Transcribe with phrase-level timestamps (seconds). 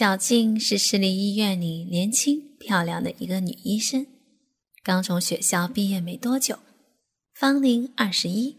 [0.00, 4.06] 小静是市立医院里年轻漂亮的一个女医生，
[4.82, 6.58] 刚从学校毕业没多久，
[7.34, 8.56] 芳龄二十一，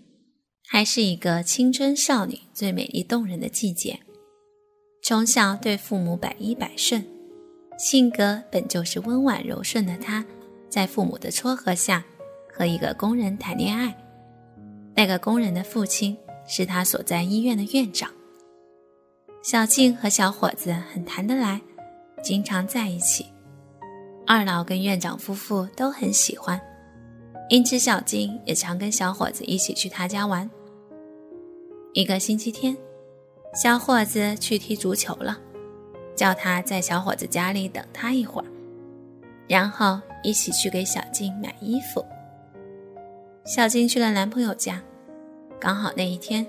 [0.67, 4.01] 还是一个青春少女最美丽动人的季节。
[5.01, 7.03] 从小对父母百依百顺，
[7.79, 10.23] 性格本就是温婉柔顺的她，
[10.69, 12.05] 在父母的撮合下，
[12.53, 13.97] 和一个工人谈恋爱。
[14.93, 16.15] 那个工人的父亲
[16.47, 18.11] 是他所在医院的院长。
[19.41, 21.59] 小静和小伙子很谈得来，
[22.23, 23.25] 经常在一起。
[24.27, 26.61] 二老跟院长夫妇都很喜欢，
[27.49, 30.47] 因此小静也常跟小伙子一起去他家玩。
[31.93, 32.77] 一个星期天，
[33.55, 35.35] 小伙子去踢足球了，
[36.15, 38.47] 叫他在小伙子家里等他一会儿，
[39.47, 42.05] 然后一起去给小静买衣服。
[43.43, 44.79] 小静去了男朋友家，
[45.59, 46.45] 刚好那一天，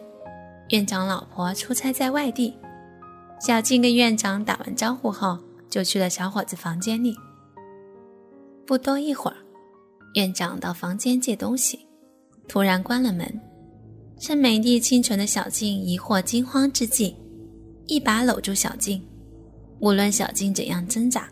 [0.69, 2.55] 院长老婆出差在外地。
[3.45, 5.37] 小静跟院长打完招呼后，
[5.69, 7.13] 就去了小伙子房间里。
[8.65, 9.37] 不多一会儿，
[10.15, 11.85] 院长到房间借东西，
[12.47, 13.41] 突然关了门。
[14.21, 17.17] 趁美丽清纯的小静疑惑惊慌之际，
[17.87, 19.05] 一把搂住小静，
[19.81, 21.29] 无论小静怎样挣扎，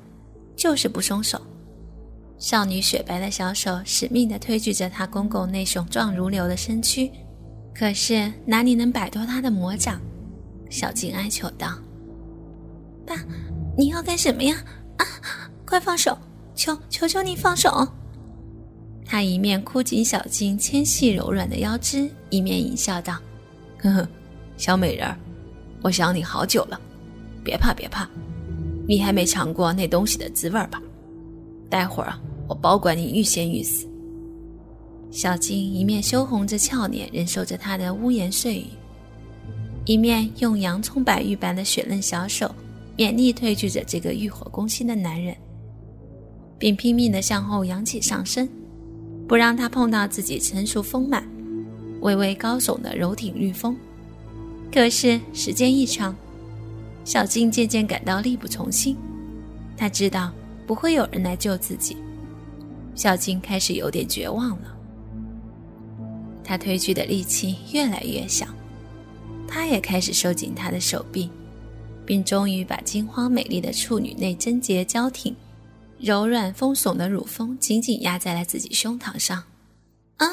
[0.56, 1.40] 就是不松手。
[2.38, 7.08] 少女雪白的小手死命地推举着她公公那雄壮如牛的身躯，
[7.72, 10.00] 可是哪里能摆脱他的魔掌？
[10.68, 11.78] 小静哀求道。
[13.06, 13.14] 爸，
[13.76, 14.56] 你要干什么呀？
[14.98, 15.04] 啊，
[15.66, 16.16] 快放手！
[16.54, 17.86] 求求求你放手！
[19.06, 23.18] 他一面箍紧小静纤细柔软的腰肢，一面淫笑道
[23.80, 24.08] ：“呵呵，
[24.56, 25.16] 小美人儿，
[25.82, 26.80] 我想你好久了。
[27.42, 28.08] 别怕，别怕，
[28.86, 30.80] 你还没尝过那东西的滋味吧？
[31.68, 33.88] 待会儿啊，我保管你欲仙欲死。”
[35.10, 38.66] 小静一面羞红着俏脸，忍受着他的污言碎语，
[39.86, 42.54] 一面用洋葱白玉般的雪嫩小手。
[43.00, 45.34] 勉力推拒着这个欲火攻心的男人，
[46.58, 48.46] 并拼命地向后扬起上身，
[49.26, 51.26] 不让他碰到自己成熟丰满、
[52.02, 53.74] 微微高耸的柔挺玉峰。
[54.70, 56.14] 可是时间一长，
[57.02, 58.94] 小静渐渐感到力不从心。
[59.78, 60.30] 她知道
[60.66, 61.96] 不会有人来救自己，
[62.94, 64.76] 小静开始有点绝望了。
[66.44, 68.46] 她推拒的力气越来越小，
[69.48, 71.30] 她也开始收紧他的手臂。
[72.10, 75.32] 并终于把金黄美丽的处女内贞洁娇挺、
[75.96, 79.44] 柔软丰耸的乳峰紧紧压在了自己胸膛上。
[80.16, 80.26] 啊！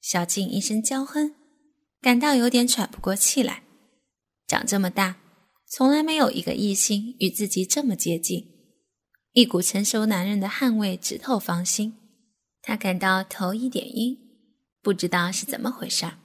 [0.00, 1.34] 小静一声娇哼，
[2.00, 3.62] 感到有点喘不过气来。
[4.46, 5.16] 长这么大，
[5.66, 8.48] 从来没有一个异性与自己这么接近，
[9.32, 11.92] 一股成熟男人的汗味直透芳心。
[12.62, 14.16] 她感到头一点晕，
[14.80, 16.16] 不知道是怎么回事儿。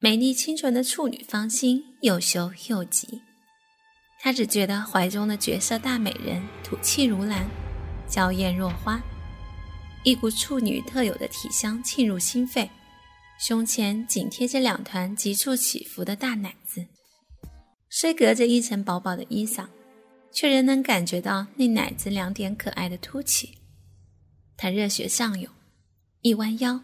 [0.00, 3.22] 美丽清纯的处女芳心又羞又急。
[4.20, 7.48] 他只觉得怀中的绝色大美人吐气如兰，
[8.08, 9.00] 娇艳若花，
[10.02, 12.68] 一股处女特有的体香沁入心肺，
[13.38, 16.84] 胸前紧贴着两团急促起伏的大奶子，
[17.90, 19.66] 虽隔着一层薄薄的衣裳，
[20.32, 23.56] 却仍能感觉到那奶子两点可爱的凸起。
[24.56, 25.48] 他热血上涌，
[26.22, 26.80] 一弯腰，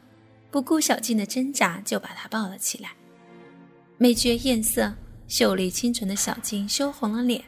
[0.53, 2.93] 不顾小静的挣扎，就把她抱了起来，
[3.99, 4.94] 美绝艳色。
[5.27, 7.43] 秀丽清纯的小静羞红了脸，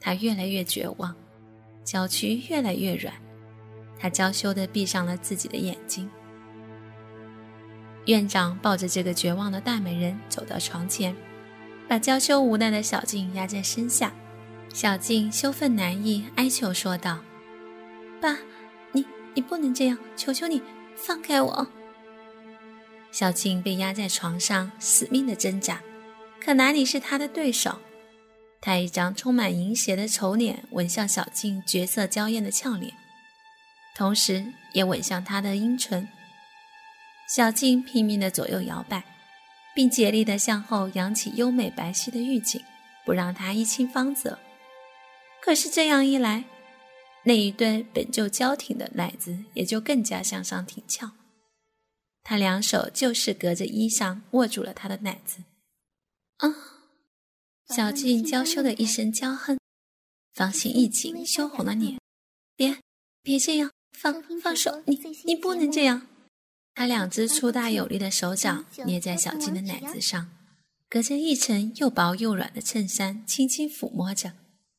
[0.00, 1.14] 她越来越绝望，
[1.84, 3.14] 娇躯越来越软，
[3.98, 6.10] 她娇羞地闭上了自己的眼睛。
[8.06, 11.14] 院长抱着这个绝望的大美人走到床前，
[11.86, 14.12] 把娇羞无奈的小静压在身下。
[14.72, 17.20] 小静羞愤难抑，哀求说道
[18.20, 18.38] ：“爸，
[18.92, 20.62] 你你不能这样，求求你
[20.96, 21.66] 放开我。”
[23.10, 25.80] 小静被压在床上，死命的挣扎。
[26.42, 27.78] 可哪里是他的对手？
[28.62, 32.92] 他一张充满淫邪的丑脸吻向小静绝色娇艳的俏脸，
[33.96, 36.06] 同时也吻向她的阴唇。
[37.28, 39.02] 小静拼命地左右摇摆，
[39.74, 42.60] 并竭力地向后扬起优美白皙的玉颈，
[43.04, 44.38] 不让他一亲芳泽。
[45.40, 46.44] 可是这样一来，
[47.22, 51.10] 那一对本就娇挺的奶子也就更加向上挺翘。
[52.22, 55.38] 他两手就是隔着衣裳握住了她的奶子。
[56.40, 56.54] 啊！
[57.74, 59.58] 小静娇羞的一声娇哼，
[60.34, 61.98] 芳心一紧，羞红了脸。
[62.56, 62.78] 别，
[63.22, 64.82] 别这样，放放手！
[64.86, 66.06] 你你不能这样！
[66.74, 70.30] 他两只粗大有力的手掌捏在小静的奶子上，
[70.88, 74.32] 隔着一层又薄又软的衬衫，轻轻抚摸着，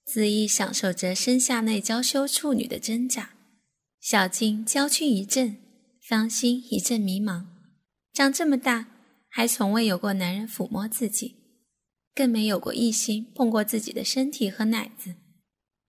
[0.07, 3.31] 恣意享受着身下那娇羞处女的挣扎。
[3.99, 5.57] 小静娇躯一震，
[6.01, 7.45] 芳心一阵迷茫。
[8.11, 8.87] 长这么大，
[9.29, 11.35] 还从未有过男人抚摸自己。
[12.13, 15.15] 更没有过异性碰过自己的身体和奶子。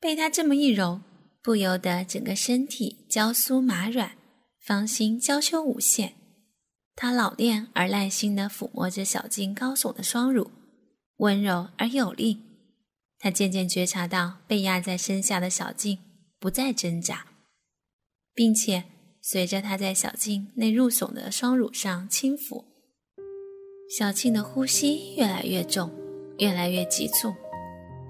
[0.00, 1.00] 被他这么一揉，
[1.42, 4.16] 不由得整个身体娇酥麻软，
[4.60, 6.14] 芳心娇羞无限。
[6.94, 10.50] 他老练而耐心地抚摸着小静高耸的双乳，
[11.16, 12.40] 温柔而有力。
[13.18, 15.98] 他渐渐觉察到被压在身下的小静
[16.38, 17.26] 不再挣扎，
[18.34, 18.84] 并且
[19.22, 22.64] 随着他在小静那入耸的双乳上轻抚，
[23.96, 25.90] 小静的呼吸越来越重，
[26.38, 27.32] 越来越急促。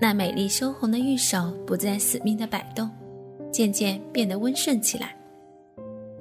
[0.01, 2.91] 那美丽羞红的玉手不再死命的摆动，
[3.53, 5.17] 渐渐变得温顺起来。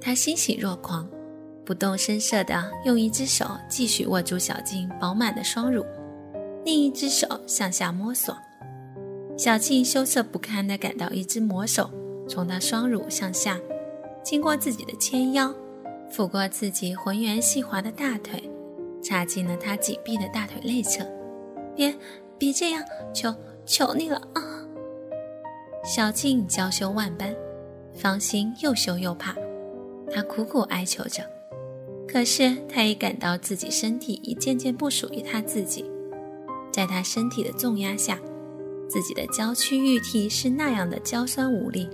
[0.00, 1.08] 他欣喜若狂。
[1.64, 5.86] 不动声色地用一只手继续握住小静饱满的双乳，
[6.64, 8.36] 另一只手向下摸索。
[9.38, 11.88] 小静羞涩不堪地感到一只魔手
[12.28, 13.60] 从她双乳向下，
[14.24, 15.54] 经过自己的纤腰，
[16.12, 18.42] 抚过自己浑圆细滑的大腿，
[19.00, 21.06] 插进了她紧闭的大腿内侧。
[21.74, 21.94] 别，
[22.38, 22.82] 别这样，
[23.14, 23.34] 求
[23.64, 24.42] 求你了啊！
[25.84, 27.34] 小静娇羞万般，
[27.94, 29.34] 芳心又羞又怕，
[30.12, 31.22] 她苦苦哀求着。
[32.06, 35.84] 可是，她也感到自己身体已渐渐不属于她自己，
[36.70, 38.18] 在他身体的重压下，
[38.88, 41.88] 自己的娇躯玉体是那样的娇酸无力。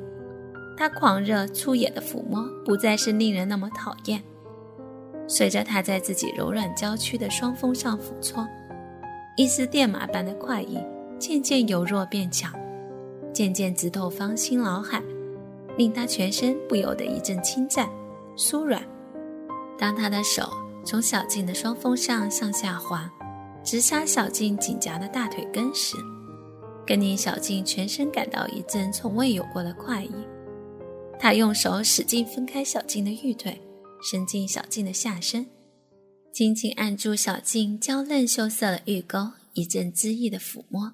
[0.76, 4.22] 他狂热粗野的抚摸不再是令人那么讨厌。
[5.26, 8.46] 随着他在自己柔软娇躯的双峰上抚搓，
[9.38, 10.76] 一丝电麻般的快意
[11.16, 12.52] 渐渐由弱变强，
[13.32, 15.00] 渐渐直透芳心脑海，
[15.76, 17.88] 令他全身不由得一阵轻颤、
[18.36, 18.82] 酥软。
[19.78, 20.50] 当他的手
[20.84, 23.08] 从小静的双峰上向下滑，
[23.62, 25.96] 直插小静紧夹的大腿根时，
[26.84, 30.16] 更令小静全身感到一阵从未有过的快意。
[31.16, 33.62] 他用手使劲分开小静的玉腿，
[34.02, 35.46] 伸进小静的下身，
[36.32, 40.92] 紧紧按住小静娇嫩羞涩的玉沟，一阵恣意的抚摸，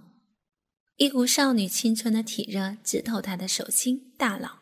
[0.97, 4.61] 一股少女青春的体热直透她的手心大脑。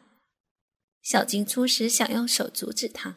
[1.03, 3.17] 小静初时想用手阻止他。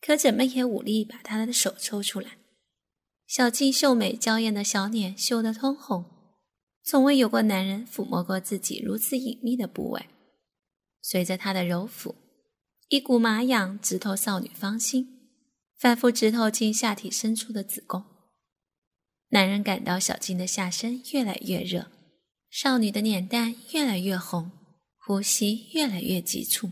[0.00, 2.36] 可怎么也无力把他的手抽出来。
[3.26, 6.04] 小静秀美娇艳的小脸羞得通红，
[6.82, 10.04] 从未有过男人抚摸过自己如此隐秘的部位。
[11.00, 12.14] 随着他的揉抚，
[12.88, 15.13] 一股麻痒直透少女芳心，
[15.78, 18.04] 反复直透进下体深处的子宫。
[19.30, 21.90] 男人感到小静的下身越来越热，
[22.50, 24.50] 少女的脸蛋越来越红，
[24.98, 26.70] 呼吸越来越急促。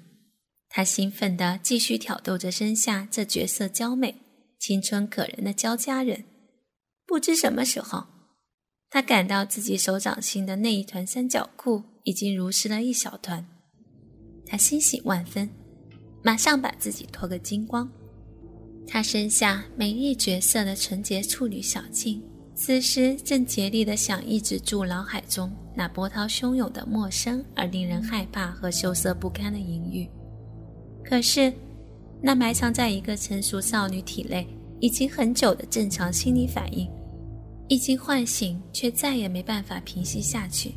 [0.69, 4.15] 他兴奋地继续挑逗着身下这绝色娇美、
[4.59, 6.25] 青春可人的娇佳人。
[7.05, 8.07] 不知什么时候，
[8.89, 13.47] 他感到自己手掌心的那一团三角裤已经如湿了一小团。
[14.47, 15.51] 他欣喜万分，
[16.23, 17.91] 马上把自己脱个精光。
[18.87, 22.23] 他身下美丽绝色的纯洁处女小静，
[22.55, 30.09] 此时正竭力地想抑制住脑海中那波涛汹涌的陌生而令人害怕和羞涩不堪的淫欲。
[31.05, 31.53] 可是，
[32.21, 34.47] 那埋藏在一个成熟少女体内
[34.81, 36.89] 已经很久的正常心理反应，
[37.69, 40.75] 一经唤醒，却再也没办法平息下去。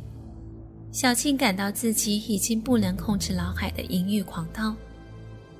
[0.90, 4.74] 小青感到自己已经不能控制脑海的淫欲狂涛，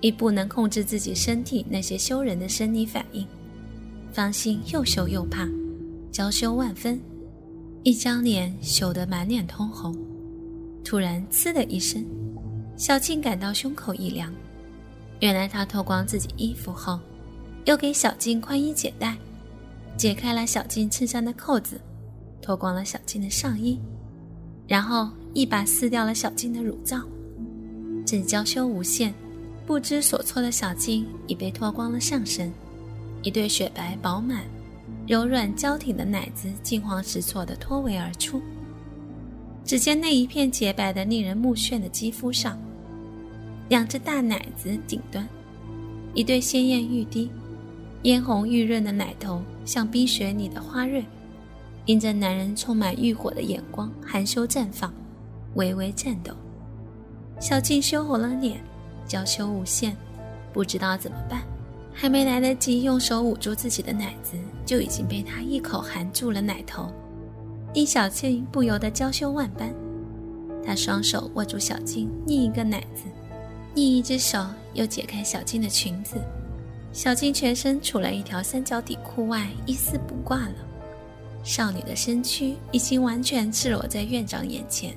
[0.01, 3.27] 已不能控制自己身体那些羞人的生理反应，
[4.13, 5.49] 芳心又羞又怕，
[6.13, 7.01] 娇羞万分，
[7.83, 9.97] 一张脸羞得满脸通红。
[10.85, 12.05] 突然，呲的一声，
[12.77, 14.33] 小静感到胸口一凉。
[15.21, 17.01] 原来他脱光自己衣服后，
[17.65, 19.17] 又给小静宽衣解带，
[19.97, 21.81] 解开了小静衬衫的扣子，
[22.41, 23.81] 脱光了小静的上衣，
[24.69, 27.03] 然后一把撕掉了小静的乳罩。
[28.05, 29.13] 正娇羞无限、
[29.67, 32.53] 不知所措的小静已被脱光了上身，
[33.23, 34.45] 一对雪白饱满、
[35.09, 38.41] 柔软娇挺的奶子惊慌失措地脱围而出。
[39.65, 42.57] 只见那一片洁白的、令人目眩的肌肤上。
[43.69, 45.29] 两只大奶子顶端，
[46.15, 47.29] 一对鲜艳欲滴、
[48.03, 51.05] 嫣红玉润的奶头，像冰雪里的花蕊，
[51.87, 54.95] 迎着男人充满欲火的眼光，含羞绽放，
[55.55, 56.33] 微微颤抖。
[57.41, 58.63] 小静羞红了脸，
[59.07, 59.97] 娇羞无限，
[60.53, 61.43] 不知道怎么办，
[61.93, 66.93] 还没来得及用手捂住自己的奶子，就已经被他一口含住了奶头，
[67.75, 69.73] 令小静不由得娇羞万般。
[70.65, 73.05] 他双手握住小静另一个奶子。
[73.75, 76.17] 另一只手又解开小静的裙子，
[76.93, 80.55] 小静全身除了一条三角底裤外一丝不挂了。
[81.45, 84.97] 少女的身躯已经完全赤裸在院长眼前。